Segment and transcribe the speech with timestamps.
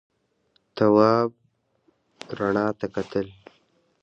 [0.75, 1.29] تواب
[2.37, 3.27] رڼا ته کتل.